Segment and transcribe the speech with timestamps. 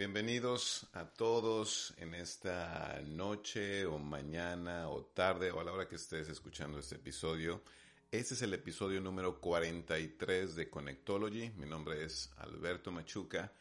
[0.00, 5.96] Bienvenidos a todos en esta noche o mañana o tarde o a la hora que
[5.96, 7.60] estés escuchando este episodio.
[8.10, 11.50] Este es el episodio número 43 de Connectology.
[11.58, 13.52] Mi nombre es Alberto Machuca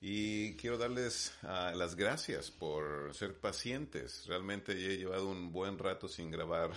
[0.00, 4.24] y quiero darles uh, las gracias por ser pacientes.
[4.28, 6.70] Realmente he llevado un buen rato sin grabar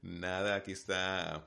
[0.00, 0.54] nada.
[0.54, 1.44] Aquí está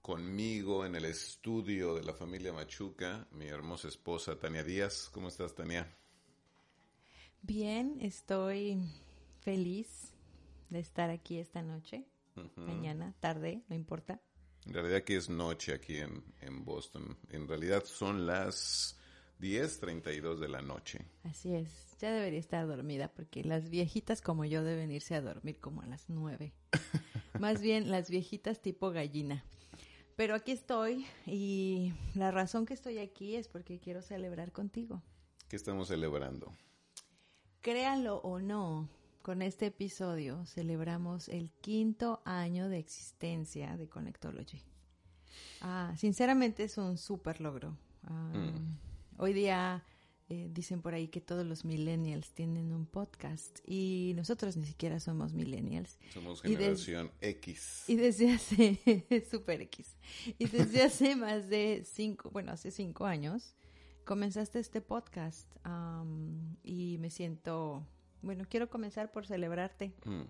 [0.00, 5.10] conmigo en el estudio de la familia Machuca mi hermosa esposa Tania Díaz.
[5.12, 5.92] ¿Cómo estás, Tania?
[7.44, 8.78] Bien, estoy
[9.40, 10.14] feliz
[10.70, 12.06] de estar aquí esta noche,
[12.54, 14.22] mañana, tarde, no importa.
[14.64, 17.18] En realidad aquí es noche aquí en, en Boston.
[17.30, 18.96] En realidad son las
[19.40, 21.04] 10.32 de la noche.
[21.24, 21.68] Así es,
[21.98, 25.86] ya debería estar dormida porque las viejitas como yo deben irse a dormir como a
[25.86, 26.54] las 9.
[27.40, 29.44] Más bien las viejitas tipo gallina.
[30.14, 35.02] Pero aquí estoy y la razón que estoy aquí es porque quiero celebrar contigo.
[35.48, 36.56] ¿Qué estamos celebrando?
[37.62, 38.88] Créanlo o no,
[39.22, 44.60] con este episodio celebramos el quinto año de existencia de Connectology.
[45.60, 47.78] Ah, sinceramente es un súper logro.
[48.02, 49.20] Ah, mm.
[49.22, 49.84] Hoy día
[50.28, 54.98] eh, dicen por ahí que todos los millennials tienen un podcast y nosotros ni siquiera
[54.98, 56.00] somos millennials.
[56.12, 57.84] Somos generación X.
[57.86, 59.94] Y desde hace, super X,
[60.36, 63.54] y desde hace más de cinco, bueno, hace cinco años,
[64.04, 65.48] comenzaste este podcast
[66.62, 67.86] y me siento,
[68.22, 70.22] bueno, quiero comenzar por celebrarte, mm.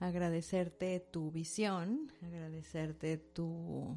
[0.00, 3.96] agradecerte tu visión, agradecerte tu,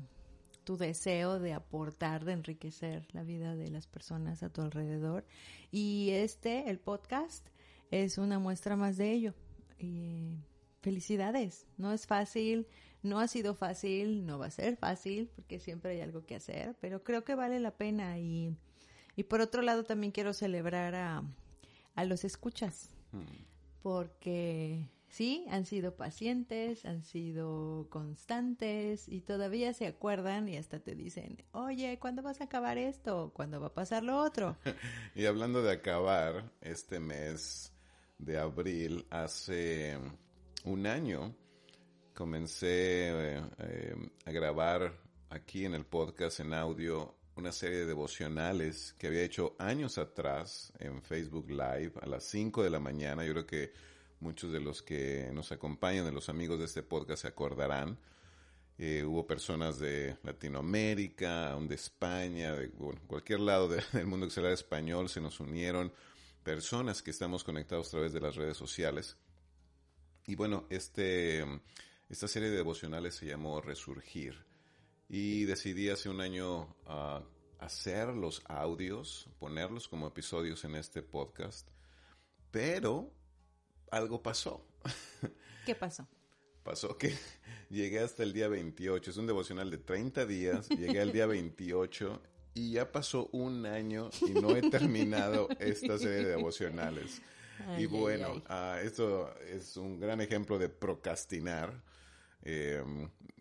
[0.63, 5.25] tu deseo de aportar, de enriquecer la vida de las personas a tu alrededor.
[5.72, 7.47] Y este, el podcast,
[7.94, 9.33] es una muestra más de ello.
[9.78, 10.38] Y
[10.81, 12.67] felicidades, no es fácil,
[13.03, 16.75] no ha sido fácil, no va a ser fácil, porque siempre hay algo que hacer,
[16.80, 18.57] pero creo que vale la pena y
[19.16, 21.23] y por otro lado también quiero celebrar a,
[21.95, 23.23] a los escuchas, hmm.
[23.81, 30.96] porque sí, han sido pacientes, han sido constantes y todavía se acuerdan y hasta te
[30.96, 33.31] dicen, oye, ¿cuándo vas a acabar esto?
[33.34, 34.57] ¿Cuándo va a pasar lo otro?
[35.16, 37.72] y hablando de acabar, este mes
[38.18, 39.97] de abril, hace
[40.66, 41.35] un año,
[42.13, 43.95] comencé eh, eh,
[44.25, 44.97] a grabar
[45.30, 50.71] aquí en el podcast en audio una serie de devocionales que había hecho años atrás
[50.79, 53.25] en Facebook Live a las 5 de la mañana.
[53.25, 53.73] Yo creo que
[54.19, 57.97] muchos de los que nos acompañan, de los amigos de este podcast, se acordarán.
[58.77, 62.69] Eh, hubo personas de Latinoamérica, aún de España, de
[63.07, 65.91] cualquier lado del mundo que será español, se nos unieron
[66.44, 69.17] personas que estamos conectados a través de las redes sociales.
[70.27, 71.45] Y bueno, este,
[72.09, 74.53] esta serie de devocionales se llamó Resurgir
[75.16, 77.24] y decidí hace un año uh,
[77.59, 81.69] hacer los audios, ponerlos como episodios en este podcast,
[82.50, 83.13] pero
[83.91, 84.66] algo pasó.
[85.68, 86.07] ¿Qué pasó?
[86.63, 87.16] Pasó que
[87.69, 92.19] llegué hasta el día 28, es un devocional de 30 días, llegué al día 28
[92.56, 97.22] y ya pasó un año y no he terminado esta serie de devocionales.
[97.78, 101.84] y bueno, uh, esto es un gran ejemplo de procrastinar
[102.44, 102.84] eh,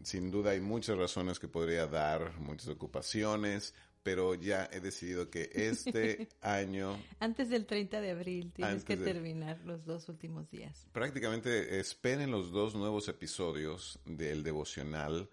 [0.02, 5.50] sin duda hay muchas razones que podría dar, muchas ocupaciones, pero ya he decidido que
[5.52, 6.98] este año...
[7.20, 10.86] Antes del 30 de abril tienes que terminar los dos últimos días.
[10.92, 15.28] Prácticamente esperen los dos nuevos episodios del devocional.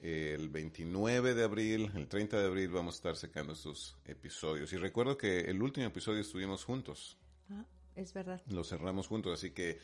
[0.00, 4.72] El 29 de abril, el 30 de abril vamos a estar sacando estos episodios.
[4.72, 7.16] Y recuerdo que el último episodio estuvimos juntos.
[7.48, 8.42] Ah, es verdad.
[8.48, 9.78] Lo cerramos juntos, así que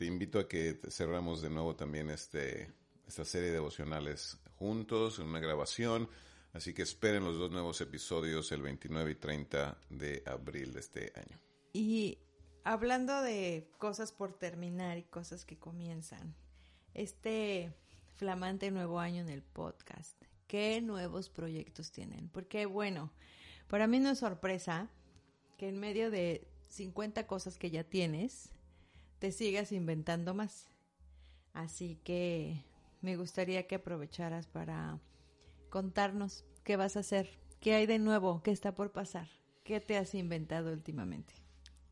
[0.00, 2.72] te invito a que cerramos de nuevo también este,
[3.06, 6.08] esta serie de devocionales juntos en una grabación.
[6.54, 11.12] Así que esperen los dos nuevos episodios el 29 y 30 de abril de este
[11.16, 11.38] año.
[11.74, 12.16] Y
[12.64, 16.34] hablando de cosas por terminar y cosas que comienzan,
[16.94, 17.70] este
[18.16, 22.30] flamante nuevo año en el podcast, ¿qué nuevos proyectos tienen?
[22.30, 23.12] Porque bueno,
[23.68, 24.88] para mí no es sorpresa
[25.58, 28.54] que en medio de 50 cosas que ya tienes,
[29.20, 30.66] te sigas inventando más.
[31.52, 32.64] Así que
[33.02, 34.98] me gustaría que aprovecharas para
[35.68, 39.28] contarnos qué vas a hacer, qué hay de nuevo, qué está por pasar,
[39.62, 41.34] qué te has inventado últimamente.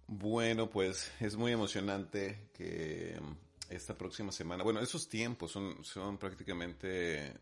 [0.06, 3.20] Bueno, pues es muy emocionante que
[3.68, 7.34] esta próxima semana, bueno, esos tiempos son, son prácticamente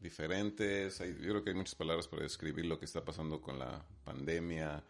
[0.00, 0.98] diferentes.
[0.98, 4.82] yo creo que hay muchas palabras para describir lo que está pasando con la pandemia,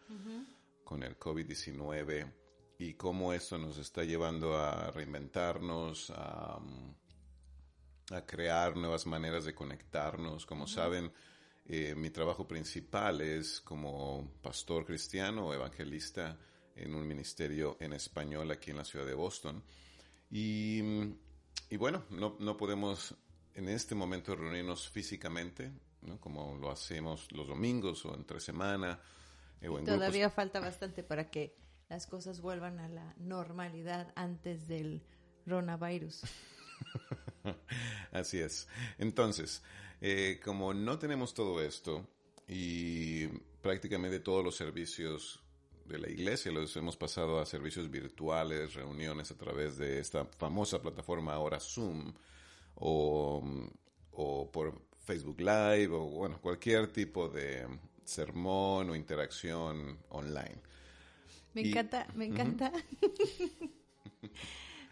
[0.83, 2.44] con el COVID-19
[2.77, 6.59] y cómo esto nos está llevando a reinventarnos, a,
[8.25, 10.45] crear nuevas maneras de conectarnos.
[10.45, 11.11] Como saben,
[11.67, 16.37] Eh, mi trabajo principal es como pastor cristiano o evangelista
[16.75, 19.63] en un ministerio en español aquí en la ciudad de Boston.
[20.29, 20.79] Y,
[21.69, 23.15] y bueno, no, no, podemos
[23.55, 25.71] en este momento reunirnos físicamente,
[26.03, 26.19] ¿no?
[26.19, 28.99] como lo hacemos los domingos o entre semana.
[29.59, 31.55] Eh, o en todavía falta bastante para que
[31.89, 35.03] las cosas vuelvan a la normalidad antes del
[35.43, 36.23] coronavirus.
[38.11, 38.67] Así es.
[38.97, 39.61] Entonces,
[40.01, 42.07] eh, como no tenemos todo esto
[42.47, 43.27] y
[43.61, 45.41] prácticamente todos los servicios
[45.85, 50.81] de la iglesia los hemos pasado a servicios virtuales, reuniones a través de esta famosa
[50.81, 52.13] plataforma ahora Zoom
[52.75, 53.69] o,
[54.11, 57.67] o por Facebook Live o bueno, cualquier tipo de
[58.03, 60.61] sermón o interacción online.
[61.55, 62.71] Me encanta, me encanta.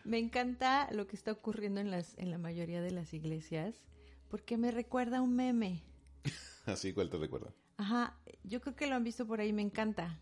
[0.05, 3.83] me encanta lo que está ocurriendo en las en la mayoría de las iglesias
[4.29, 5.83] porque me recuerda a un meme.
[6.65, 7.53] Así, ¿cuál te recuerda?
[7.77, 10.19] Ajá, yo creo que lo han visto por ahí, me encanta.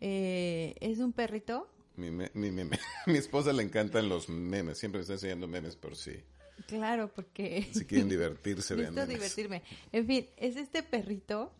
[0.00, 1.68] Eh, es un perrito.
[1.96, 2.28] Mi, mi,
[3.06, 6.22] mi esposa le encantan los memes, siempre me está enseñando memes por sí.
[6.68, 7.68] Claro, porque...
[7.72, 9.62] Si quieren divertirse, vean divertirme.
[9.92, 11.52] En fin, es este perrito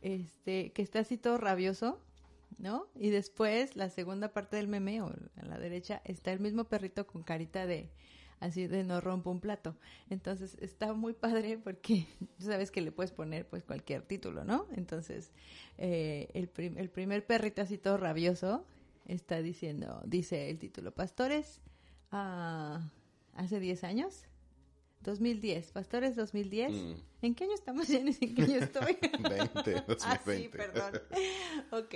[0.00, 2.02] este, que está así todo rabioso,
[2.62, 2.86] ¿no?
[2.94, 7.06] Y después, la segunda parte del meme, o a la derecha, está el mismo perrito
[7.06, 7.90] con carita de
[8.38, 9.76] así de no rompo un plato.
[10.10, 12.06] Entonces está muy padre porque
[12.38, 14.66] tú sabes que le puedes poner pues cualquier título, ¿no?
[14.74, 15.32] Entonces
[15.76, 18.64] eh, el, el primer perrito así todo rabioso
[19.06, 21.60] está diciendo, dice el título, Pastores
[22.10, 22.90] ah,
[23.34, 24.24] hace 10 años.
[25.02, 26.72] 2010, Pastores 2010.
[26.72, 26.94] Mm.
[27.22, 28.96] ¿En qué año estamos, ¿En qué año estoy?
[29.02, 29.96] 20, 2020.
[30.02, 31.00] ah, sí, perdón.
[31.72, 31.94] ok.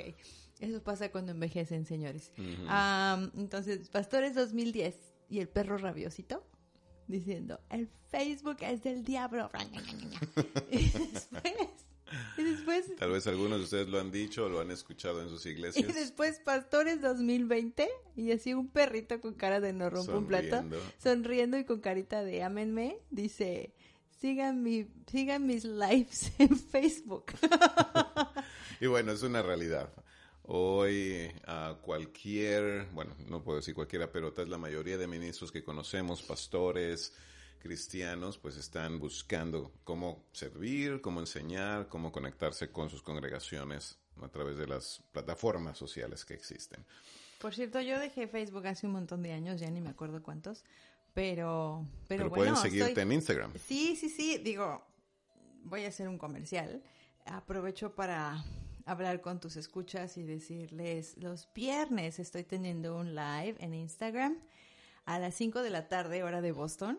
[0.60, 2.32] Eso pasa cuando envejecen, señores.
[2.66, 4.94] Ah, entonces, Pastores 2010
[5.28, 6.46] y el perro rabiosito
[7.06, 9.50] diciendo, el Facebook es del diablo.
[10.70, 11.54] y después,
[12.38, 12.96] y después...
[12.96, 15.88] Tal vez algunos de ustedes lo han dicho o lo han escuchado en sus iglesias.
[15.88, 20.64] Y después Pastores 2020 y así un perrito con cara de no rompo un plato,
[20.98, 23.74] sonriendo y con carita de amenme, dice...
[24.18, 27.26] Sigan, mi, sigan mis lives en Facebook.
[28.80, 29.92] y bueno, es una realidad.
[30.48, 35.64] Hoy a cualquier, bueno, no puedo decir cualquiera, pero tal la mayoría de ministros que
[35.64, 37.12] conocemos, pastores,
[37.58, 44.56] cristianos, pues están buscando cómo servir, cómo enseñar, cómo conectarse con sus congregaciones a través
[44.56, 46.84] de las plataformas sociales que existen.
[47.40, 50.64] Por cierto, yo dejé Facebook hace un montón de años, ya ni me acuerdo cuántos,
[51.12, 53.52] pero pero, pero pueden seguirte en Instagram.
[53.66, 54.87] Sí, sí, sí, digo,
[55.64, 56.82] voy a hacer un comercial.
[57.26, 58.44] Aprovecho para
[58.86, 64.38] hablar con tus escuchas y decirles, los viernes estoy teniendo un live en Instagram
[65.04, 66.98] a las 5 de la tarde, hora de Boston,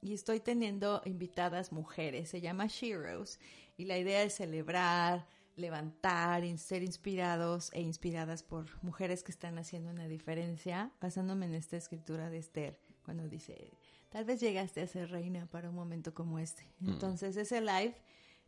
[0.00, 3.40] y estoy teniendo invitadas mujeres, se llama Sheroes,
[3.76, 5.26] y la idea es celebrar,
[5.56, 11.76] levantar, ser inspirados e inspiradas por mujeres que están haciendo una diferencia, basándome en esta
[11.76, 13.72] escritura de Esther, cuando dice,
[14.08, 16.64] tal vez llegaste a ser reina para un momento como este.
[16.78, 16.90] Mm.
[16.90, 17.94] Entonces, ese live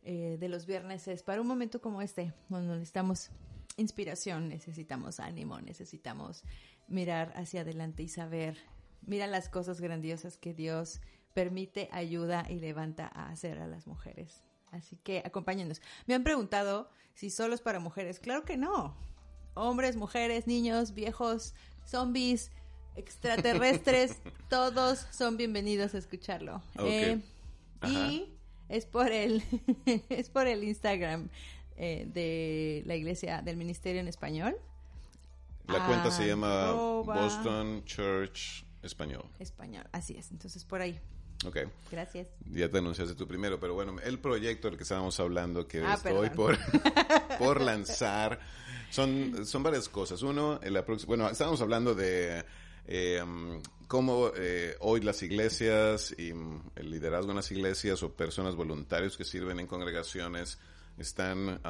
[0.03, 3.31] eh, de los viernes es para un momento como este, donde necesitamos
[3.77, 6.43] inspiración, necesitamos ánimo, necesitamos
[6.87, 8.57] mirar hacia adelante y saber,
[9.01, 11.01] mira las cosas grandiosas que Dios
[11.33, 14.43] permite, ayuda y levanta a hacer a las mujeres.
[14.71, 15.81] Así que acompáñenos.
[16.05, 18.19] Me han preguntado si solo es para mujeres.
[18.19, 18.97] Claro que no.
[19.53, 21.53] Hombres, mujeres, niños, viejos,
[21.85, 22.51] zombies,
[22.95, 24.17] extraterrestres,
[24.49, 26.61] todos son bienvenidos a escucharlo.
[26.79, 27.21] Eh,
[27.87, 28.36] y
[28.69, 29.43] es por el,
[30.09, 31.29] es por el Instagram
[31.75, 34.55] eh, de la iglesia del ministerio en español.
[35.67, 39.25] La cuenta se llama Boston Church Español.
[39.39, 40.31] Español, así es.
[40.31, 40.99] Entonces por ahí.
[41.45, 41.57] Ok.
[41.91, 42.27] Gracias.
[42.45, 45.95] Ya te anunciaste tú primero, pero bueno, el proyecto del que estábamos hablando, que ah,
[45.95, 46.57] estoy por,
[47.39, 48.39] por lanzar,
[48.89, 50.21] son, son varias cosas.
[50.21, 52.43] Uno, la bueno, estábamos hablando de
[52.87, 53.23] eh,
[53.87, 54.31] cómo
[54.79, 59.59] hoy las iglesias y mm, el liderazgo en las iglesias o personas voluntarios que sirven
[59.59, 60.57] en congregaciones
[60.97, 61.61] están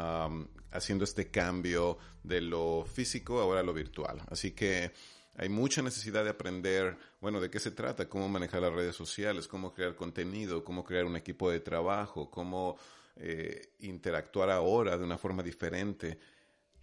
[0.72, 4.22] haciendo este cambio de lo físico ahora a lo virtual.
[4.30, 4.94] Así que
[5.38, 9.48] hay mucha necesidad de aprender, bueno, de qué se trata, cómo manejar las redes sociales,
[9.48, 12.78] cómo crear contenido, cómo crear un equipo de trabajo, cómo
[13.16, 16.18] eh, interactuar ahora de una forma diferente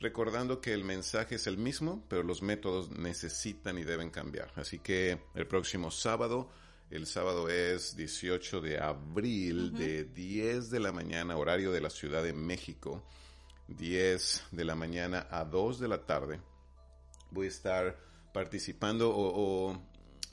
[0.00, 4.52] recordando que el mensaje es el mismo, pero los métodos necesitan y deben cambiar.
[4.56, 6.50] Así que el próximo sábado,
[6.90, 12.22] el sábado es 18 de abril, de 10 de la mañana, horario de la Ciudad
[12.22, 13.02] de México,
[13.68, 16.40] 10 de la mañana a 2 de la tarde,
[17.30, 17.98] voy a estar
[18.32, 19.80] participando o,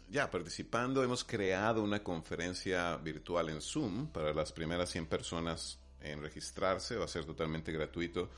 [0.09, 1.03] ya participando.
[1.03, 7.05] Hemos creado una conferencia virtual en Zoom para las primeras 100 personas en registrarse, va
[7.05, 8.29] a ser totalmente gratuito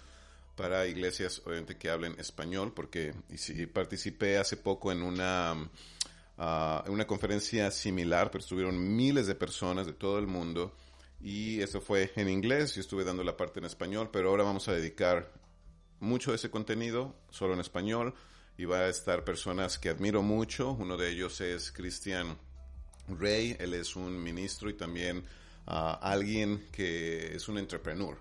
[0.55, 5.69] para iglesias obviamente que hablen español, porque y si participé hace poco en una,
[6.38, 10.75] en una conferencia similar, pero estuvieron miles de personas de todo el mundo
[11.22, 14.67] y eso fue en inglés, yo estuve dando la parte en español, pero ahora vamos
[14.67, 15.31] a dedicar
[16.00, 18.13] mucho de ese contenido solo en español
[18.57, 22.38] y va a estar personas que admiro mucho, uno de ellos es Cristian
[23.07, 25.24] Rey, él es un ministro y también
[25.65, 28.17] ah, alguien que es un entrepreneur.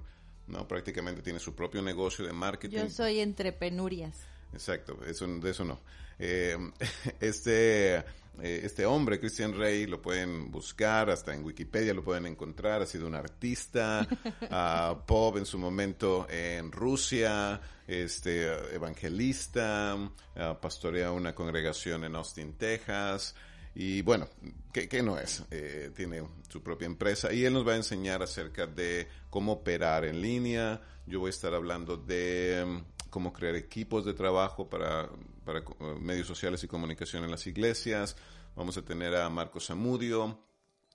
[0.47, 0.67] ¿No?
[0.67, 2.77] Prácticamente tiene su propio negocio de marketing.
[2.77, 4.19] Yo soy entre penurias.
[4.53, 5.81] Exacto, eso, de eso no.
[6.19, 6.57] Eh,
[7.21, 7.97] este,
[8.41, 12.87] eh, este hombre, Christian Rey, lo pueden buscar, hasta en Wikipedia lo pueden encontrar, ha
[12.87, 14.07] sido un artista,
[14.51, 22.55] uh, pop en su momento en Rusia, este, evangelista, uh, pastorea una congregación en Austin,
[22.55, 23.35] Texas,
[23.75, 24.29] y bueno,
[24.73, 25.43] ¿qué, no es?
[25.51, 30.05] Eh, tiene su propia empresa y él nos va a enseñar acerca de cómo operar
[30.05, 30.81] en línea.
[31.07, 35.09] Yo voy a estar hablando de mm, cómo crear equipos de trabajo para,
[35.45, 35.65] para eh,
[36.01, 38.17] medios sociales y comunicación en las iglesias.
[38.55, 40.39] Vamos a tener a Marcos Amudio.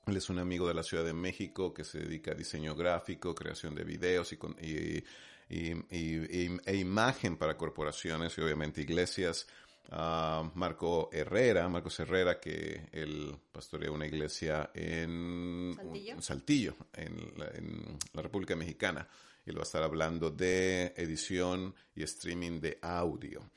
[0.05, 3.34] Él es un amigo de la Ciudad de México que se dedica a diseño gráfico,
[3.34, 5.03] creación de videos y, y,
[5.50, 9.48] y, e imagen para corporaciones y obviamente iglesias
[9.91, 15.75] a Marco Herrera, Marcos Herrera, que él pastorea una iglesia en
[16.20, 19.08] Saltillo, en, la, República Mexicana.
[19.46, 23.50] Y va a estar hablando de edición y streaming de audio.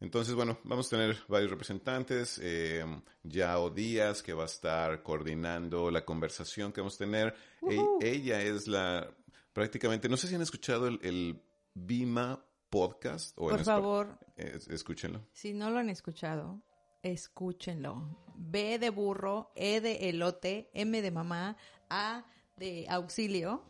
[0.00, 2.40] Entonces, bueno, vamos a tener varios representantes.
[2.42, 2.84] Eh,
[3.22, 7.34] Yao Díaz, que va a estar coordinando la conversación que vamos a tener.
[7.70, 9.08] E, ella es la,
[9.52, 11.40] prácticamente, no sé si han escuchado el, el
[11.74, 13.36] Bima podcast.
[13.36, 14.18] O Por favor.
[14.36, 15.26] escúchenlo.
[15.32, 16.60] Si no lo han escuchado,
[17.02, 18.18] escúchenlo.
[18.34, 21.56] B de burro, E de elote, M de mamá,
[21.88, 22.24] A
[22.56, 23.62] de auxilio.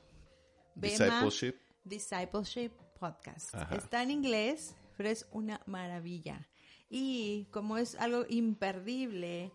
[0.75, 1.55] Discipleship.
[1.85, 3.55] Discipleship Podcast.
[3.71, 6.49] Está en inglés, pero es una maravilla.
[6.89, 9.53] Y como es algo imperdible,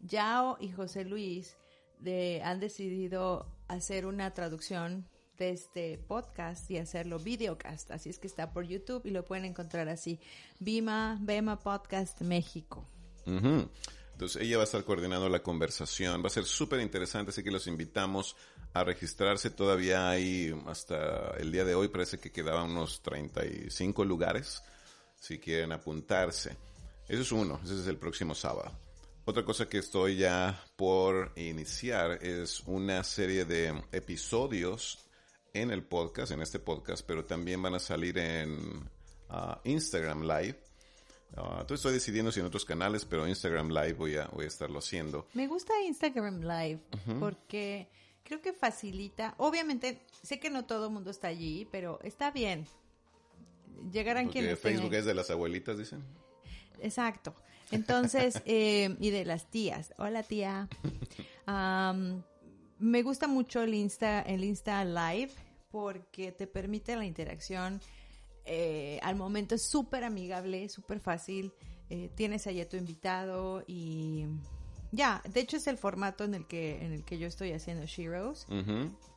[0.00, 1.56] Yao y José Luis
[1.98, 5.08] de, han decidido hacer una traducción
[5.38, 7.90] de este podcast y hacerlo videocast.
[7.90, 10.20] Así es que está por YouTube y lo pueden encontrar así.
[10.58, 12.86] Bima, Bema Podcast México.
[13.24, 16.22] Entonces ella va a estar coordinando la conversación.
[16.22, 18.36] Va a ser súper interesante, así que los invitamos
[18.72, 19.50] a registrarse.
[19.50, 24.62] Todavía hay, hasta el día de hoy, parece que quedaban unos 35 lugares,
[25.20, 26.56] si quieren apuntarse.
[27.06, 28.72] Eso es uno, ese es el próximo sábado.
[29.24, 35.07] Otra cosa que estoy ya por iniciar es una serie de episodios
[35.62, 38.88] en el podcast, en este podcast, pero también van a salir en
[39.28, 40.58] ah, Instagram Live.
[41.36, 44.78] Uh, estoy decidiendo si en otros canales, pero Instagram Live voy a, voy a estarlo
[44.78, 45.26] haciendo.
[45.34, 46.80] Me gusta Instagram Live
[47.20, 47.88] porque
[48.24, 49.34] creo que facilita.
[49.38, 52.66] Obviamente, sé que no todo el mundo está allí, pero está bien.
[53.92, 54.58] Llegarán porque quienes.
[54.58, 56.02] Facebook es de las abuelitas, dicen.
[56.80, 57.34] Exacto.
[57.70, 59.92] Entonces, eh, y de las tías.
[59.98, 60.68] Hola, tía.
[62.78, 65.32] me gusta mucho el Insta, el Insta Live
[65.70, 67.80] porque te permite la interacción.
[68.44, 71.52] Eh, al momento es súper amigable, súper fácil.
[71.90, 74.26] Eh, tienes allí a tu invitado y
[74.90, 77.86] ya, de hecho es el formato en el que, en el que yo estoy haciendo
[77.86, 78.46] Sheroes.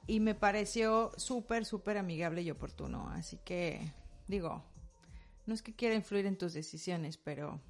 [0.08, 3.10] Y me pareció súper, súper amigable y oportuno.
[3.10, 3.94] Así que,
[4.28, 4.64] digo,
[5.46, 7.62] no es que quiera influir en tus decisiones, pero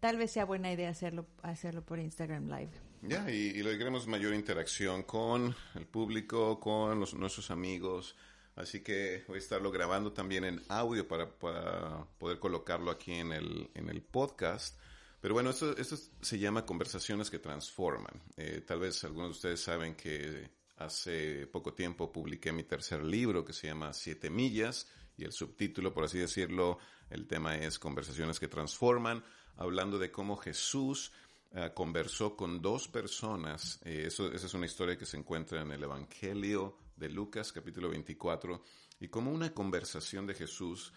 [0.00, 2.91] tal vez sea buena idea hacerlo, hacerlo por Instagram Live.
[3.02, 8.14] Ya, y, y logremos mayor interacción con el público, con los, nuestros amigos.
[8.54, 13.70] Así que voy a estarlo grabando también en audio para, poder colocarlo aquí en el,
[13.74, 14.78] en el podcast.
[15.20, 15.74] Pero bueno, esto
[16.20, 18.22] se llama conversaciones que transforman.
[18.36, 23.44] Eh, tal vez algunos de ustedes saben que hace poco tiempo publiqué mi tercer libro
[23.44, 26.78] que se llama Siete Millas y el subtítulo, por así decirlo,
[27.10, 29.24] el tema es Conversaciones que transforman,
[29.56, 31.12] hablando de cómo Jesús
[31.54, 33.78] eh, conversó con dos personas.
[33.84, 37.90] Eh, eso, esa es una historia que se encuentra en el Evangelio de Lucas, capítulo
[37.90, 38.62] 24,
[39.00, 40.92] y como una conversación de Jesús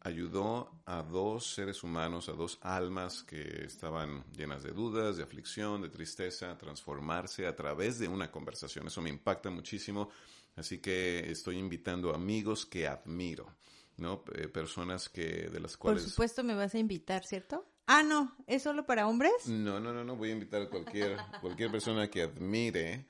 [0.00, 5.82] ayudó a dos seres humanos, a dos almas que estaban llenas de dudas, de aflicción,
[5.82, 8.86] de tristeza, a transformarse a través de una conversación.
[8.86, 10.10] Eso me impacta muchísimo.
[10.54, 13.56] Así que estoy invitando amigos que admiro,
[13.96, 14.22] ¿no?
[14.34, 16.04] Eh, personas que de las cuales...
[16.04, 17.66] Por supuesto me vas a invitar, ¿cierto?
[17.86, 19.46] Ah, no, ¿es solo para hombres?
[19.46, 23.06] No, no, no, no, voy a invitar a cualquier, cualquier persona que admire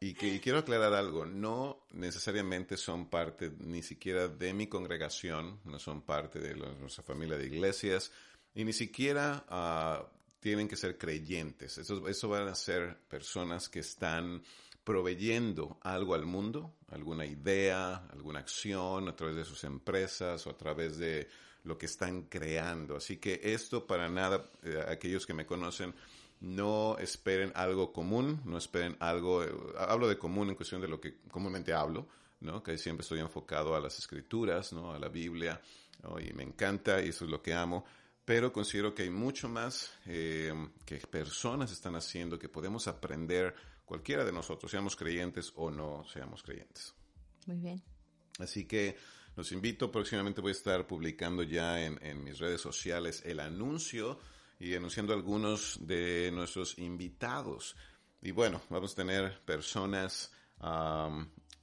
[0.00, 5.78] y que quiero aclarar algo, no necesariamente son parte ni siquiera de mi congregación, no
[5.78, 8.10] son parte de nuestra familia de iglesias
[8.54, 10.04] y ni siquiera uh,
[10.40, 11.78] tienen que ser creyentes.
[11.78, 14.42] Eso, eso van a ser personas que están
[14.82, 20.56] proveyendo algo al mundo, alguna idea, alguna acción a través de sus empresas o a
[20.56, 21.28] través de
[21.64, 22.96] lo que están creando.
[22.96, 25.94] Así que esto para nada, eh, aquellos que me conocen,
[26.40, 31.00] no esperen algo común, no esperen algo, eh, hablo de común en cuestión de lo
[31.00, 32.08] que comúnmente hablo,
[32.40, 32.62] ¿no?
[32.62, 34.92] que siempre estoy enfocado a las escrituras, ¿no?
[34.92, 35.60] a la Biblia,
[36.20, 37.84] y me encanta y eso es lo que amo,
[38.24, 40.52] pero considero que hay mucho más eh,
[40.84, 46.42] que personas están haciendo que podemos aprender cualquiera de nosotros, seamos creyentes o no seamos
[46.42, 46.94] creyentes.
[47.46, 47.82] Muy bien.
[48.38, 48.96] Así que
[49.38, 54.18] los invito, próximamente voy a estar publicando ya en, mis redes sociales el anuncio
[54.58, 57.76] y anunciando algunos de nuestros invitados.
[58.20, 60.32] Y bueno, vamos a tener personas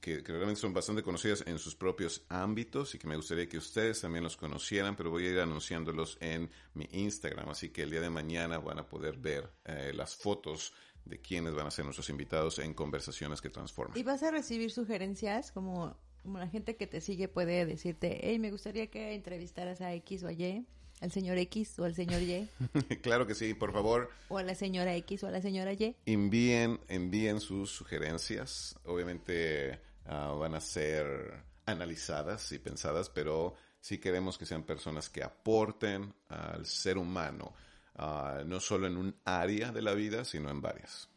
[0.00, 3.58] que, que, realmente son bastante conocidas en sus propios ámbitos y que me gustaría que
[3.58, 7.90] ustedes también los conocieran, pero voy a ir anunciándolos en mi Instagram, así que el
[7.90, 10.72] día de mañana van a poder ver eh, las fotos
[11.04, 13.98] de quiénes van a ser nuestros invitados en conversaciones que transforman.
[13.98, 15.94] ¿Y vas a recibir sugerencias como,
[16.26, 20.24] como la gente que te sigue puede decirte, hey, me gustaría que entrevistaras a X
[20.24, 20.66] o a Y?
[21.02, 22.48] al señor X o al señor Y.
[23.02, 24.10] claro que sí, por favor.
[24.28, 25.94] O a la señora X o a la señora Y.
[26.06, 28.78] Envíen, envíen sus sugerencias.
[28.86, 35.22] Obviamente ah, van a ser analizadas y pensadas, pero sí queremos que sean personas que
[35.22, 37.52] aporten al ser humano
[37.98, 41.08] Ah, no solo en un área de la vida, sino en varias.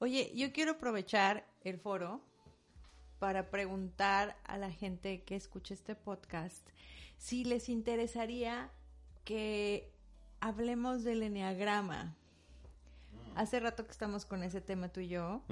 [0.00, 2.20] Oye, yo quiero aprovechar el foro
[3.18, 6.66] para preguntar a la gente que escucha este podcast
[7.16, 8.70] si les interesaría
[9.24, 9.92] que
[10.40, 12.16] hablemos del enneagrama.
[13.34, 15.42] Hace rato que estamos con ese tema tú y yo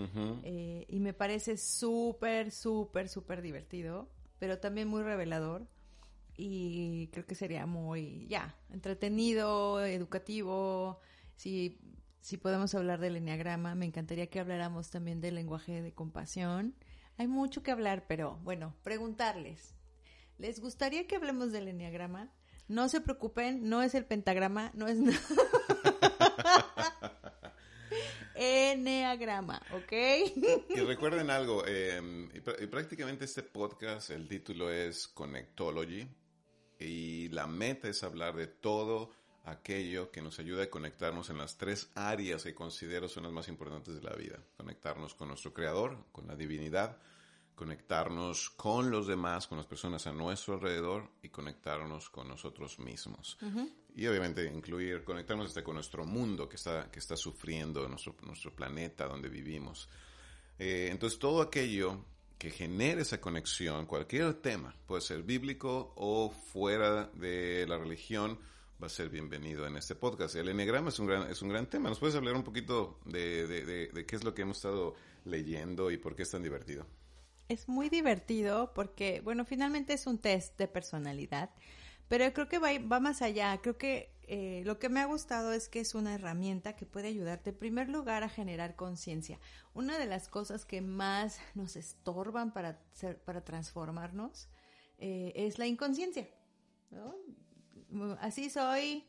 [0.42, 4.08] eh, y me parece súper, súper, súper divertido,
[4.38, 5.66] pero también muy revelador
[6.36, 11.00] y creo que sería muy, ya, entretenido, educativo.
[11.36, 11.78] Si,
[12.20, 16.74] si podemos hablar del enneagrama, me encantaría que habláramos también del lenguaje de compasión.
[17.18, 19.74] Hay mucho que hablar, pero bueno, preguntarles.
[20.38, 22.30] ¿Les gustaría que hablemos del enneagrama?
[22.68, 25.18] No se preocupen, no es el pentagrama, no es nada.
[28.34, 29.92] Enneagrama, ¿ok?
[30.68, 32.02] y recuerden algo, eh,
[32.70, 36.06] prácticamente este podcast, el título es Connectology,
[36.78, 39.10] y la meta es hablar de todo
[39.46, 43.48] aquello que nos ayuda a conectarnos en las tres áreas que considero son las más
[43.48, 44.38] importantes de la vida.
[44.56, 46.98] Conectarnos con nuestro Creador, con la divinidad,
[47.54, 53.38] conectarnos con los demás, con las personas a nuestro alrededor y conectarnos con nosotros mismos.
[53.94, 58.54] Y obviamente incluir, conectarnos hasta con nuestro mundo que está, que está sufriendo, nuestro, nuestro
[58.54, 59.88] planeta donde vivimos.
[60.58, 62.04] Eh, entonces todo aquello
[62.36, 68.38] que genere esa conexión, cualquier tema, puede ser bíblico o fuera de la religión,
[68.82, 70.34] va a ser bienvenido en este podcast.
[70.34, 71.88] El Enneagrama es un gran, es un gran tema.
[71.88, 75.96] ¿Nos puedes hablar un poquito de, de, qué es lo que hemos estado leyendo y
[75.96, 76.86] por qué es tan divertido?
[77.48, 81.50] Es muy divertido porque, bueno, finalmente es un test de personalidad,
[82.08, 83.58] pero creo que va, va más allá.
[83.62, 87.08] Creo que eh, lo que me ha gustado es que es una herramienta que puede
[87.08, 89.38] ayudarte en primer lugar a generar conciencia.
[89.72, 92.78] Una de las cosas que más nos estorban para,
[93.24, 94.48] para transformarnos
[94.98, 96.28] eh, es la inconsciencia.
[98.20, 99.04] Así soy,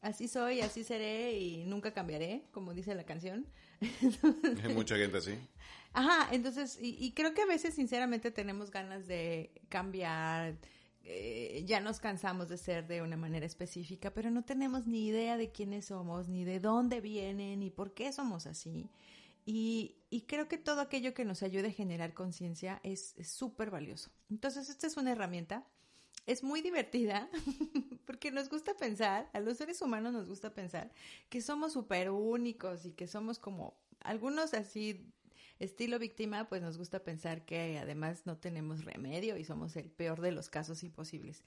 [0.00, 3.46] así soy, así seré y nunca cambiaré, como dice la canción.
[4.64, 5.34] Hay mucha gente así.
[5.92, 10.56] Ajá, entonces, y, y creo que a veces sinceramente tenemos ganas de cambiar,
[11.02, 15.36] eh, ya nos cansamos de ser de una manera específica, pero no tenemos ni idea
[15.36, 18.90] de quiénes somos, ni de dónde vienen, ni por qué somos así.
[19.44, 19.96] Y,
[20.28, 24.10] creo que todo aquello que nos ayude a generar conciencia es súper valioso.
[24.30, 25.66] Entonces, esta es una herramienta.
[26.30, 27.28] Es muy divertida
[28.06, 30.92] porque nos gusta pensar, a los seres humanos nos gusta pensar
[31.28, 35.12] que somos súper únicos y que somos como algunos así
[35.58, 40.20] estilo víctima, pues nos gusta pensar que además no tenemos remedio y somos el peor
[40.20, 41.42] de los casos imposibles.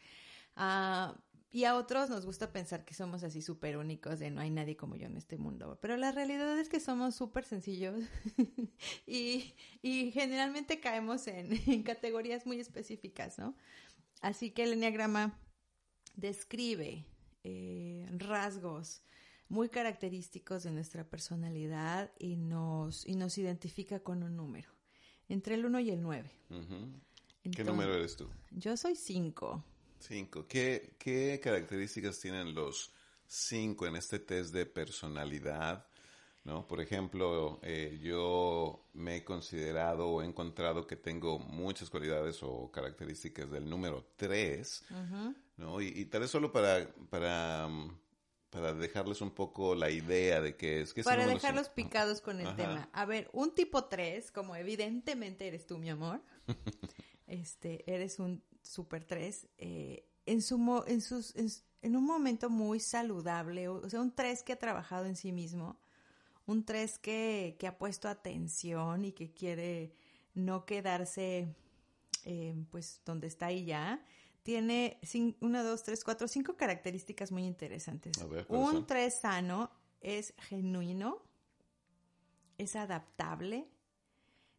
[0.57, 1.15] Ah,
[1.53, 4.75] y a otros nos gusta pensar que somos así súper únicos, de no hay nadie
[4.75, 5.77] como yo en este mundo.
[5.79, 8.03] Pero la realidad es que somos súper sencillos
[9.05, 9.53] y,
[10.11, 13.55] generalmente caemos en, categorías muy específicas, ¿no?
[14.23, 15.37] Así que el enneagrama
[16.15, 17.05] describe
[17.43, 19.03] eh, rasgos,
[19.49, 24.69] muy característicos de nuestra personalidad y nos, y nos identifica con un número,
[25.27, 26.31] entre el 1 y el 9.
[27.53, 28.29] ¿Qué número eres tú?
[28.51, 29.61] Yo soy 5.
[29.99, 30.47] 5.
[30.47, 32.93] ¿Qué, ¿Qué características tienen los
[33.27, 35.85] 5 en este test de personalidad?
[36.43, 36.67] ¿No?
[36.67, 42.71] Por ejemplo, eh, yo me he considerado o he encontrado que tengo muchas cualidades o
[42.71, 44.85] características del número 3,
[45.57, 45.81] ¿no?
[45.81, 47.69] Y, y, tal vez solo para, para
[48.53, 50.93] para dejarles un poco la idea de qué es.
[50.93, 52.87] ¿Qué para dejarlos picados con el tema.
[52.93, 56.21] A ver, un tipo 3, como evidentemente eres tú, mi amor,
[57.27, 61.33] este, eres un super 3, eh, en, su, en, sus,
[61.81, 65.79] en, un momento muy saludable, o, sea, un 3 que ha trabajado en sí mismo,
[66.45, 69.93] un 3 que, que ha puesto atención y que quiere
[70.33, 71.55] no quedarse
[72.25, 74.01] eh, pues donde está ahí ya,
[74.43, 74.99] tiene
[75.41, 78.13] una, dos, tres, cuatro, cinco características muy interesantes.
[78.47, 81.21] un tres sano es genuino,
[82.57, 83.67] es adaptable,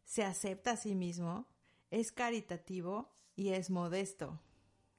[0.03, 1.47] se acepta a sí mismo,
[1.89, 4.39] es caritativo y es modesto.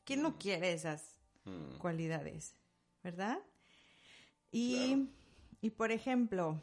[0.05, 0.39] ¿Quién no mm.
[0.39, 1.79] quiere esas mm.
[1.79, 2.55] cualidades?
[3.03, 3.39] ¿Verdad?
[4.51, 5.09] Y,
[5.61, 6.61] y por ejemplo,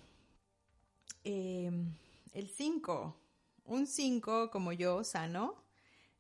[1.23, 1.93] em,
[2.33, 3.19] el 5,
[3.65, 5.63] un 5 como yo, sano,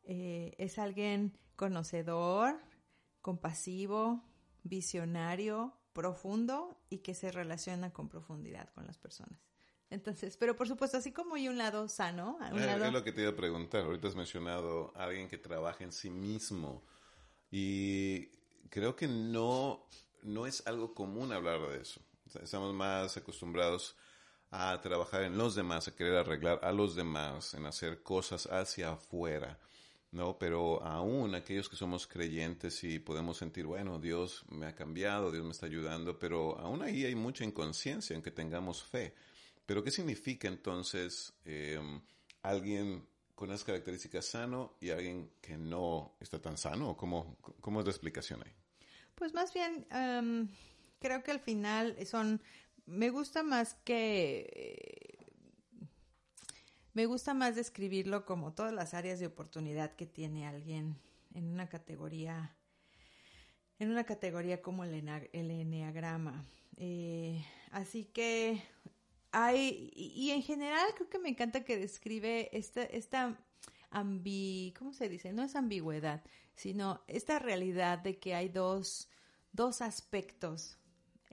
[0.03, 2.59] eh, es alguien conocedor,
[3.21, 4.23] compasivo,
[4.63, 9.39] visionario, profundo y que se relaciona con profundidad con las personas.
[9.89, 12.85] Entonces, pero por supuesto, así como hay un lado sano, un eh, lado...
[12.85, 13.83] Es lo que te iba a preguntar.
[13.83, 16.83] Ahorita has mencionado a alguien que trabaja en sí mismo
[17.51, 18.29] y
[18.69, 19.87] creo que no,
[20.23, 22.01] no es algo común hablar de eso.
[22.41, 23.95] Estamos más acostumbrados
[24.55, 28.91] a trabajar en los demás, a querer arreglar a los demás, en hacer cosas hacia
[28.91, 29.57] afuera.
[30.11, 30.37] ¿no?
[30.37, 35.43] Pero aún aquellos que somos creyentes y podemos sentir, bueno, Dios me ha cambiado, Dios
[35.43, 39.15] me está ayudando, pero aún ahí hay mucha inconsciencia en que tengamos fe.
[39.65, 41.99] Pero ¿qué significa entonces em,
[42.43, 46.95] alguien con esas características sano y alguien que no está tan sano?
[46.95, 48.51] ¿Cómo, cómo es la explicación ahí?
[49.15, 50.47] Pues más bien, em,
[50.99, 52.39] creo que al final son,
[52.85, 55.13] me gusta más que
[56.93, 60.95] me gusta más describirlo como todas las áreas de oportunidad que tiene alguien
[61.33, 62.55] en una categoría,
[63.79, 66.45] en una categoría como el, el enneagrama.
[66.77, 68.61] Eh, así que
[69.31, 73.39] hay, y, en general creo que me encanta que describe esta, esta
[73.89, 75.33] ambi, ¿cómo se dice?
[75.33, 79.09] No es ambigüedad, sino esta realidad de que hay dos,
[79.51, 80.77] dos aspectos,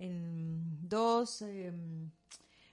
[0.01, 2.11] en dos, em,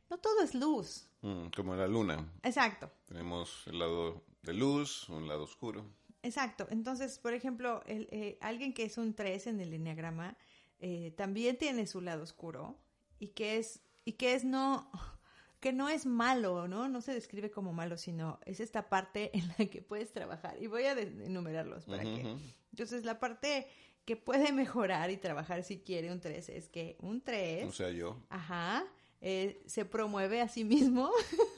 [0.09, 2.31] no todo es luz, Mm, como la luna.
[2.43, 2.91] Exacto.
[3.05, 5.83] Tenemos el lado de luz, un lado oscuro.
[6.23, 6.67] Exacto.
[6.69, 10.37] Entonces, por ejemplo, el, eh, alguien que es un 3 en el enneagrama
[10.79, 12.77] eh, también tiene su lado oscuro
[13.19, 14.89] y que es y que es no
[15.59, 16.87] que no es malo, ¿no?
[16.87, 20.61] No se describe como malo, sino es esta parte en la que puedes trabajar.
[20.61, 22.37] Y voy a enumerarlos para que.
[22.71, 23.67] Entonces, la parte
[24.07, 27.67] que puede mejorar y trabajar si quiere un 3 es que un 3.
[27.67, 28.17] O sea, yo.
[28.29, 28.83] Ajá
[29.21, 31.11] eh, se promueve a sí mismo.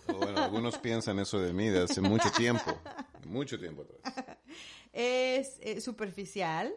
[0.08, 2.80] bueno, algunos piensan eso de mí de hace mucho tiempo,
[3.26, 4.38] mucho tiempo atrás.
[4.92, 6.74] Es eh, superficial,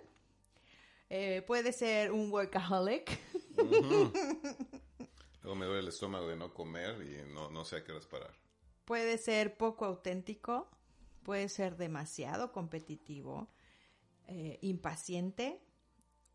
[1.09, 3.19] eh, puede ser un workaholic.
[3.57, 8.07] Luego me duele el estómago de no comer y no, no sé a qué horas
[8.07, 8.35] parar.
[8.85, 10.69] Puede ser poco auténtico,
[11.23, 13.49] puede ser demasiado competitivo,
[14.61, 15.61] impaciente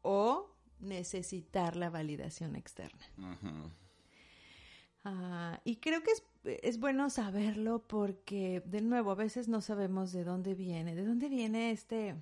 [0.01, 3.05] o necesitar la validación externa.
[5.03, 10.11] Ah, y creo que es, es, bueno saberlo porque, de nuevo, a veces no sabemos
[10.11, 12.15] de dónde viene, de dónde viene este,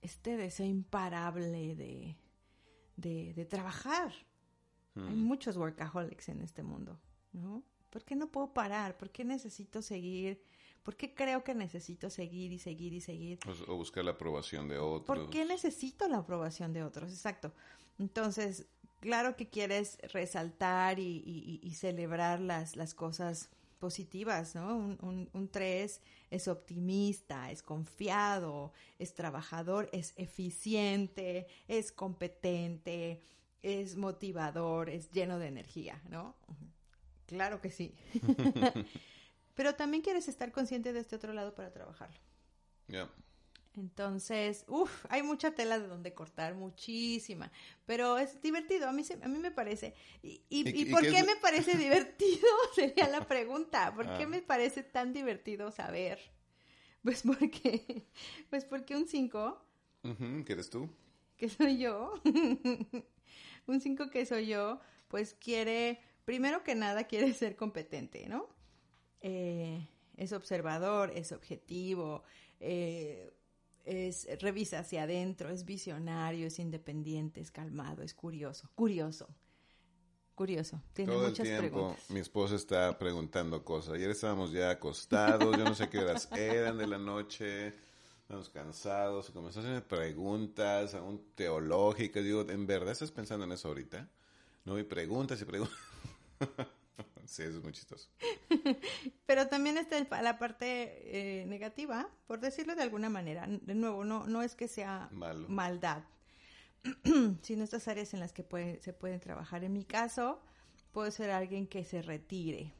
[0.00, 2.16] este deseo imparable de,
[2.96, 4.12] de, trabajar.
[4.94, 5.24] Hay mm.
[5.24, 6.98] muchos workaholics en este mundo,
[7.32, 7.62] ¿no?
[7.90, 8.96] ¿Por qué no puedo parar?
[8.96, 10.42] ¿Por qué necesito seguir?
[10.86, 13.40] ¿Por qué creo que necesito seguir y seguir y seguir?
[13.66, 15.18] O buscar la aprobación de otros.
[15.18, 17.10] ¿Por qué necesito la aprobación de otros?
[17.10, 17.52] Exacto.
[17.98, 18.66] Entonces,
[19.00, 23.48] claro que quieres resaltar y, celebrar las, las cosas
[23.80, 24.76] positivas, ¿no?
[24.76, 33.20] Un, un, tres es optimista, es confiado, es trabajador, es eficiente, es competente,
[33.60, 36.36] es motivador, es lleno de energía, ¿no?
[37.26, 37.92] Claro que sí.
[39.56, 42.20] Pero también quieres estar consciente de este otro lado para trabajarlo.
[42.86, 43.10] Ya.
[43.74, 47.50] Entonces, uff, hay mucha tela de donde cortar, muchísima,
[47.84, 49.94] pero es divertido, a mí, a mí me parece.
[50.22, 52.46] ¿Y, y, por qué, me parece divertido?
[52.74, 54.28] Sería la pregunta, ¿por qué ah.
[54.28, 56.18] me parece tan divertido saber?
[57.02, 58.06] Pues porque,
[58.50, 59.62] pues porque un 5...
[60.44, 60.88] ¿Qué eres tú?
[61.36, 62.14] Que soy yo.
[63.66, 68.55] un 5 que soy yo, pues quiere, primero que nada, quiere ser competente, ¿no?
[69.28, 72.22] Eh, es observador, es objetivo,
[72.60, 73.34] eh,
[73.84, 79.28] es revisa hacia adentro, es visionario, es independiente, es calmado, es curioso, curioso.
[80.36, 82.10] Curioso, tiene Todo muchas el tiempo preguntas.
[82.10, 83.94] mi esposa está preguntando cosas.
[83.94, 87.68] Ayer estábamos ya acostados, yo no sé qué horas eran de la noche,
[88.20, 92.22] estábamos cansados, y comenzó a hacerme preguntas, aún teológicas.
[92.22, 94.08] Digo, ¿en verdad estás pensando en eso ahorita?
[94.66, 95.78] No, y preguntas y preguntas.
[97.26, 98.08] sí, eso es muy chistoso.
[99.26, 103.46] Pero también está la parte eh, negativa, por decirlo de alguna manera.
[103.46, 105.48] De nuevo, no, no es que sea Malo.
[105.48, 106.04] maldad,
[107.42, 109.64] sino estas áreas en las que puede- se pueden trabajar.
[109.64, 110.40] En mi caso,
[110.92, 112.72] puedo ser alguien que se retire,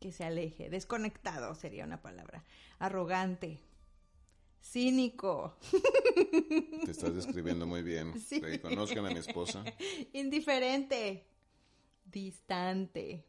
[0.00, 2.44] que se aleje, desconectado sería una palabra,
[2.78, 3.60] arrogante,
[4.62, 5.56] cínico,
[6.84, 8.18] Te estás describiendo muy bien.
[8.20, 8.40] Sí.
[8.40, 9.64] Que conozcan a mi esposa.
[10.12, 11.26] indiferente,
[12.04, 13.24] distante.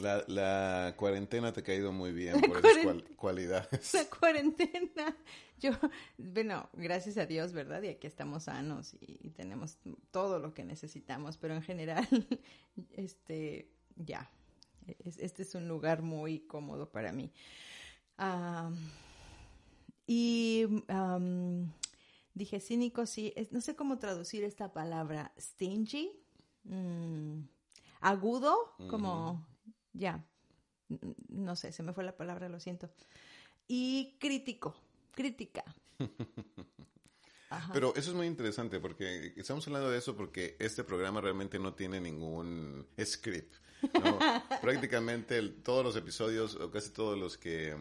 [0.00, 3.94] La, la cuarentena te ha caído muy bien La por esas cual- cualidades.
[3.94, 5.16] la cuarentena.
[5.58, 5.72] Yo,
[6.18, 7.82] bueno, gracias a Dios, ¿verdad?
[7.82, 9.78] Y aquí estamos sanos y, y tenemos
[10.12, 12.06] todo lo que necesitamos, pero en general,
[12.92, 14.30] este, ya,
[15.04, 17.32] es- este es un lugar muy cómodo para mí.
[20.06, 20.64] Y
[22.34, 26.12] dije cínico, sí, es- no sé cómo traducir esta palabra, stingy,
[26.64, 27.40] mm,
[28.00, 29.44] agudo, como,
[29.98, 30.24] ya,
[31.28, 32.90] no sé, se me fue la palabra, lo siento.
[33.66, 34.74] Y crítico,
[35.12, 35.64] crítica.
[37.50, 37.72] Ajá.
[37.72, 41.72] Pero eso es muy interesante porque estamos hablando de eso porque este programa realmente no
[41.74, 43.54] tiene ningún script.
[43.94, 44.18] ¿no?
[44.60, 47.74] Prácticamente el- todos los episodios o casi todos los que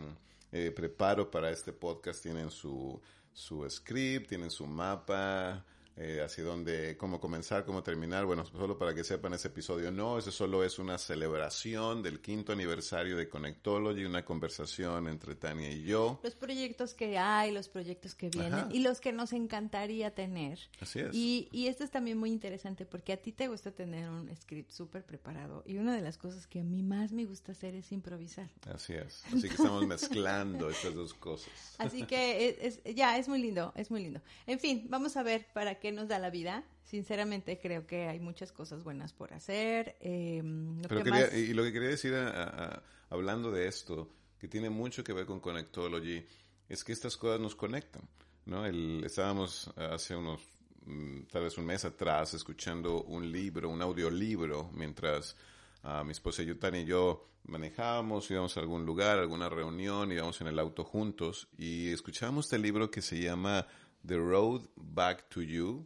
[0.54, 3.02] eh, preparo para este podcast tienen su,
[3.34, 5.66] su script, tienen su mapa,
[5.98, 8.26] eh, hacia dónde, cómo comenzar, cómo terminar.
[8.26, 12.54] Bueno, solo para que sepan ese episodio no, eso solo es una celebración del quinto
[12.54, 16.20] aniversario de Connectology, una conversación entre Tania y yo.
[16.24, 18.70] los proyectos que hay, los proyectos que vienen Ajá.
[18.72, 20.60] y los que nos encantaría tener.
[20.80, 21.14] Así es.
[21.14, 24.72] Y, y esto es también muy interesante porque a ti te gusta tener un script
[24.72, 27.92] súper preparado y una de las cosas que a mí más me gusta hacer es
[27.92, 28.50] improvisar.
[28.72, 29.24] Así es.
[29.28, 31.52] Así que estamos mezclando estas dos cosas.
[31.78, 34.22] Así que es, es- ya es muy lindo, es muy lindo.
[34.46, 36.64] En fin, vamos a ver para qué nos da la vida.
[36.84, 39.96] Sinceramente creo que hay muchas cosas buenas por hacer.
[40.00, 43.68] eh, lo Pero que quería, más- y lo que quería decir a- a- hablando de
[43.68, 46.26] esto, que tiene mucho que ver con Connectology,
[46.70, 48.04] es que estas cosas nos conectan,
[48.46, 48.66] ¿no?
[48.66, 50.42] El, estábamos hace unos,
[50.86, 55.36] mm, tal vez un mes atrás, escuchando un libro, un audiolibro, mientras
[55.84, 60.42] ah, mi esposa Yutani y yo manejábamos, íbamos a algún lugar, a alguna reunión, íbamos
[60.42, 63.66] en el auto juntos, y escuchábamos este libro que se llama
[64.08, 65.86] The Road Back to You,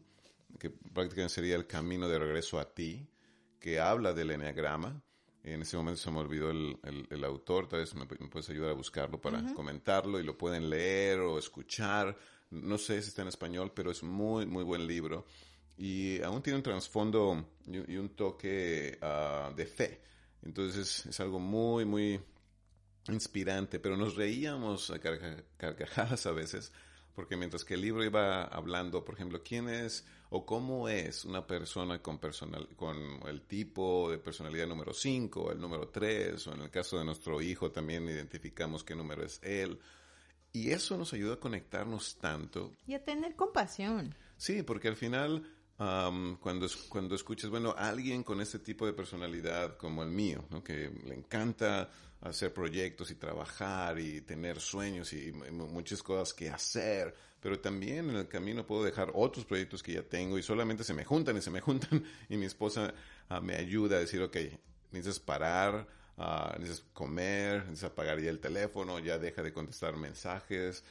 [0.60, 3.08] que prácticamente sería el camino de regreso a ti,
[3.60, 5.02] que habla del enneagrama.
[5.44, 8.48] En ese momento se me olvidó el, el- el autor, tal vez me, me puedes
[8.50, 12.16] ayudar a buscarlo para comentarlo y lo pueden leer o escuchar.
[12.52, 15.26] No sé si está en español, pero es muy, muy buen libro.
[15.78, 20.02] Y aún tiene un trasfondo y, un- y un toque ah, de fe.
[20.44, 22.20] Entonces es algo muy, muy
[23.08, 26.72] inspirante, pero nos reíamos a carca- carcajadas a veces,
[27.16, 31.46] porque mientras que el libro iba hablando, por ejemplo, quién es o cómo es una
[31.46, 32.98] persona con, personal, con
[33.28, 37.42] el tipo de personalidad número 5, el número 3, o en el caso de nuestro
[37.42, 39.80] hijo también identificamos qué número es él.
[40.54, 44.16] Y eso nos ayuda a conectarnos tanto Y a tener compasión.
[44.38, 45.44] Sí, porque al final,
[45.78, 50.92] am, cuando, cuando escuchas, bueno, alguien con este tipo de personalidad como el mío, que
[51.06, 51.90] le encanta
[52.22, 58.12] hacer proyectos y trabajar y tener sueños y, mu- muchas cosas que hacer, pero también
[58.12, 61.38] en el camino puedo dejar otros proyectos que ya tengo y solamente se me juntan
[61.38, 62.94] y se me juntan y mi esposa
[63.30, 64.38] ah, me ayuda a decir, ok,
[64.92, 70.84] necesitas parar, ah, necesitas comer, necesitas apagar ya el teléfono, ya deja de contestar mensajes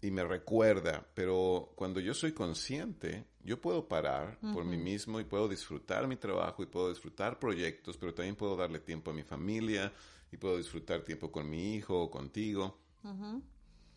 [0.00, 5.24] y me recuerda, pero cuando yo soy consciente, yo puedo parar por mí mismo y
[5.24, 9.22] puedo disfrutar mi trabajo y puedo disfrutar proyectos, pero también puedo darle tiempo a mi
[9.22, 9.92] familia
[10.30, 12.78] y puedo disfrutar tiempo con mi hijo o contigo.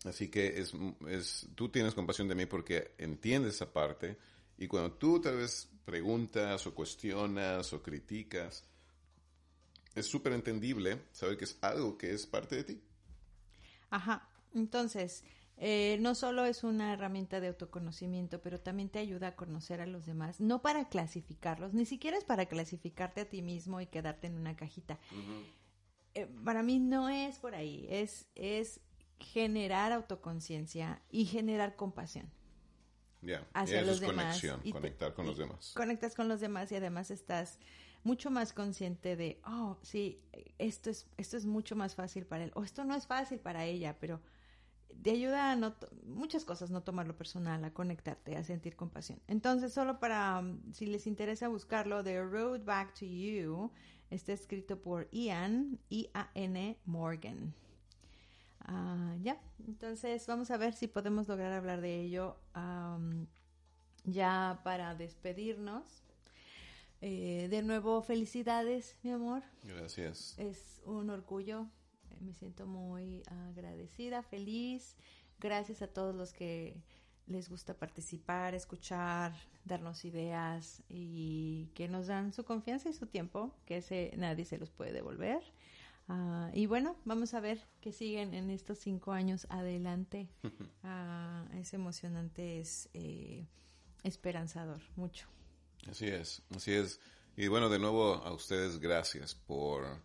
[0.06, 0.74] Así que es,
[1.08, 4.18] es, tú tienes compasión de mí porque entiendes esa parte
[4.58, 8.66] y cuando tú tal vez preguntas o cuestionas o criticas,
[9.96, 12.82] es súper entendible saber que es algo que es parte de ti.
[13.90, 14.30] Ajá.
[14.54, 15.24] Entonces,
[15.58, 19.88] eh, no solo es una herramienta de autoconocimiento, pero también te ayuda a conocer a
[19.88, 24.28] los demás, no para clasificarlos, ni siquiera es para clasificarte a ti mismo y quedarte
[24.28, 25.00] en una cajita.
[26.14, 28.80] Eh, para mí no es por ahí, es, es
[29.20, 32.30] generar autoconciencia y generar compasión
[33.24, 34.26] Ya, hacia los es demás.
[34.28, 35.72] conexión, y te- conectar con los demás.
[35.76, 37.60] Conectas con los demás y además estás
[38.04, 40.22] mucho más consciente de, oh, sí,
[40.60, 43.66] esto es, esto es mucho más fácil para él, o esto no es fácil para
[43.66, 44.22] ella, pero
[45.02, 49.20] te ayuda a no muchas cosas, no tomarlo personal, a conectarte, a sentir compasión.
[49.28, 53.72] Entonces, solo para, um, si les interesa buscarlo, The Road Back to You,
[54.10, 57.54] está escrito por Ian, I-A-N Morgan.
[58.62, 63.28] Ah, ya, entonces vamos a ver si podemos lograr hablar de ello am,
[64.04, 66.04] ya para despedirnos.
[67.00, 69.44] Eh, de nuevo, felicidades, mi amor.
[69.64, 70.38] Gracias.
[70.38, 71.68] Es un orgullo.
[72.22, 74.96] Me siento muy agradecida, feliz.
[75.40, 76.82] Gracias a todos los que
[77.28, 79.34] les gusta participar, escuchar,
[79.66, 84.58] darnos ideas y que nos dan su confianza y su tiempo, que ese nadie se
[84.58, 85.42] los puede devolver.
[86.08, 90.30] Ah, y bueno, vamos a ver qué siguen en estos cinco años adelante.
[90.90, 93.46] Ah, es emocionante, es eh,
[94.04, 95.28] esperanzador, mucho.
[95.90, 97.02] Así es, así es.
[97.36, 100.02] Y bueno, de nuevo a ustedes gracias por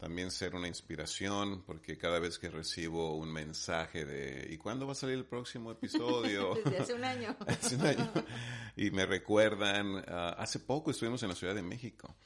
[0.00, 4.92] también ser una inspiración, porque cada vez que recibo un mensaje de ¿y cuándo va
[4.92, 6.54] a salir el próximo episodio?
[6.64, 7.36] Desde hace un año.
[7.46, 8.10] hace un año.
[8.76, 12.16] Y me recuerdan, ah, hace poco estuvimos en la Ciudad de México.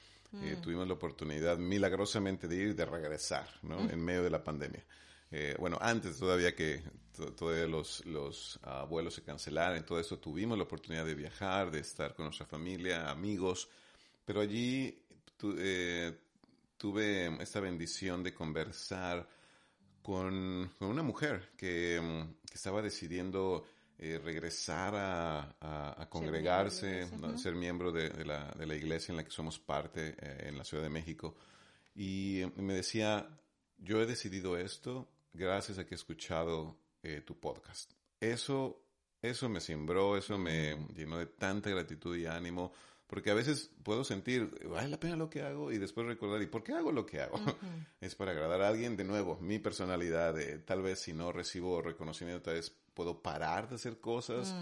[0.43, 3.79] Eh, tuvimos la oportunidad milagrosamente de ir y de regresar, ¿no?
[3.89, 4.85] En medio de la pandemia.
[5.31, 6.83] Eh, bueno, antes todavía que
[7.17, 11.71] to- todavía los, los ah, vuelos se cancelaran todo eso, tuvimos la oportunidad de viajar,
[11.71, 13.69] de estar con nuestra familia, amigos,
[14.25, 15.01] pero allí
[15.37, 16.19] tu- eh,
[16.85, 19.27] tuve esta bendición de conversar
[20.03, 23.65] con, con una mujer que, mm, que estaba decidiendo
[23.97, 27.39] eh, regresar a, a- a congregarse, miembro la iglesia, ¿no?
[27.39, 30.59] ser miembro de, de la, de la iglesia en la que somos parte eh, en
[30.59, 31.37] la Ciudad de México.
[31.95, 33.27] Y eh, me decía,
[33.79, 37.93] yo he decidido esto gracias a que he escuchado eh, tu podcast.
[38.21, 38.85] Eso,
[39.23, 42.75] eso me sembró, eso me llenó de tanta gratitud y ánimo,
[43.07, 46.47] porque a veces puedo sentir, vale la pena lo que hago y después recordar, ¿y
[46.47, 47.37] por qué hago lo que hago?
[48.01, 51.81] Es para agradar a alguien, de nuevo, mi personalidad, de, tal vez si no recibo
[51.81, 54.55] reconocimiento, tal vez puedo parar de hacer cosas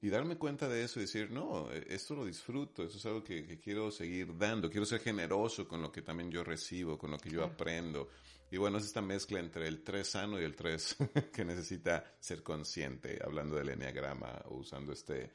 [0.00, 3.22] y darme cuenta de eso y decir, no, eh, esto lo disfruto, eso es algo
[3.22, 7.10] que, que quiero seguir dando, quiero ser generoso con lo que también yo recibo, con
[7.12, 7.52] lo que yo Claro.
[7.52, 8.08] aprendo.
[8.50, 10.96] Y bueno, es esta mezcla entre el 3 sano y el 3
[11.32, 15.32] que necesita ser consciente, hablando del enneagrama o usando este,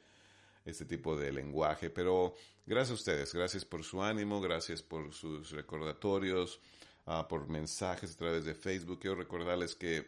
[0.64, 1.90] este tipo de lenguaje.
[1.90, 2.34] Pero
[2.66, 6.60] gracias a ustedes, gracias por su ánimo, gracias por sus recordatorios,
[7.06, 9.00] ah, por mensajes a través de Facebook.
[9.00, 10.06] Quiero recordarles que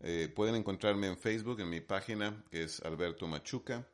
[0.00, 3.86] eh, pueden encontrarme en Facebook, en mi página, que es Alberto Machuca.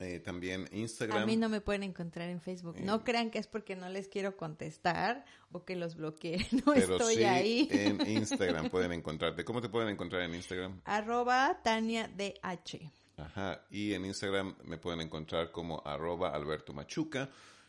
[0.00, 1.22] Eh, también Instagram.
[1.22, 2.80] A mí no me pueden encontrar en Facebook.
[2.80, 6.46] No crean que es porque no les quiero contestar o que los bloqueé.
[6.64, 7.68] No pero estoy sí ahí.
[7.70, 9.44] en Instagram pueden encontrarte.
[9.44, 10.80] ¿Cómo te pueden encontrar en Instagram?
[10.86, 12.90] Arroba Tania DH.
[13.20, 17.28] Ajá, y en Instagram me pueden encontrar como arroba Alberto Machuca.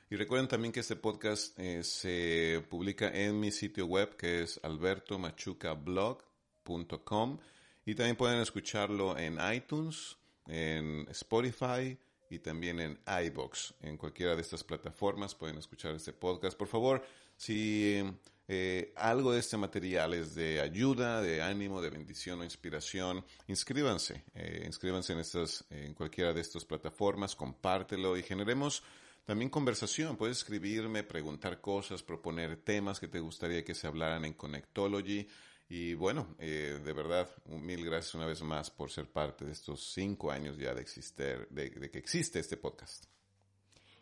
[0.09, 4.59] Y recuerden también que este podcast eh, se publica en mi sitio web que es
[4.63, 7.39] albertomachucablog.com
[7.85, 11.97] y también pueden escucharlo en iTunes, en Spotify
[12.29, 13.73] y también en iBox.
[13.81, 16.57] En cualquiera de estas plataformas pueden escuchar este podcast.
[16.57, 17.03] Por favor,
[17.41, 18.03] si
[18.47, 24.25] eh, algo de este material es de ayuda, de ánimo, de bendición o inspiración, inscríbanse.
[24.35, 28.83] eh, inscríbanse en, estas, en cualquiera de estas plataformas, compártelo y generemos
[29.25, 30.17] también conversación.
[30.17, 35.27] Puedes escribirme, preguntar cosas, proponer temas que te gustaría que se hablaran en Connectology.
[35.67, 39.93] Y bueno, eh, de verdad, mil gracias una vez más por ser parte de estos
[39.93, 43.05] cinco años ya de, existir, de, de que existe este podcast.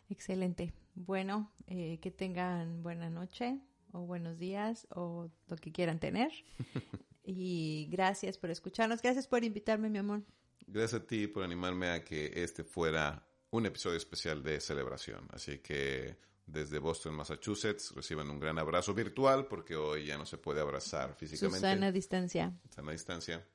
[0.09, 0.73] Excelente.
[0.95, 3.59] Bueno, eh, que tengan buena noche
[3.91, 6.31] o buenos días o lo que quieran tener.
[7.23, 9.01] y gracias por escucharnos.
[9.01, 10.23] Gracias por invitarme, mi amor.
[10.65, 15.27] Gracias a ti por animarme a que este fuera un episodio especial de celebración.
[15.31, 20.37] Así que desde Boston, Massachusetts, reciban un gran abrazo virtual porque hoy ya no se
[20.37, 21.59] puede abrazar físicamente.
[21.59, 22.53] Susana Distancia.
[22.69, 23.45] Sana distancia.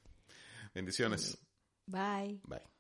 [0.75, 1.39] Bendiciones.
[1.87, 2.41] Bye.
[2.45, 2.74] Bye.